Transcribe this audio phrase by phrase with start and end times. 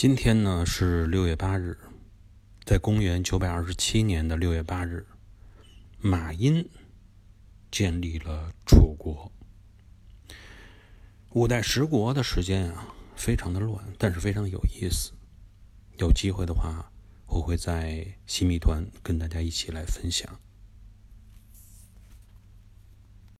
[0.00, 1.76] 今天呢是六月八日
[2.64, 5.06] 在公元九百二十七年的六月八日
[5.98, 6.66] 马殷
[7.70, 9.30] 建立了楚国。
[11.34, 15.12] 五代十国的时间啊非常的乱但是非常有意思。
[15.98, 16.90] 有机会的话
[17.26, 20.40] 我会在新密团跟大家一起来分享。